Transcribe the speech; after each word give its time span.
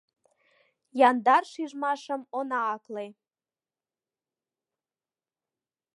Яндар 1.09 1.43
шижмашым 1.51 2.21
она 2.39 2.59
акле. 2.75 3.05